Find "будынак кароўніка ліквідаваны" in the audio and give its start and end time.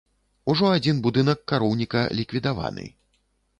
1.05-2.89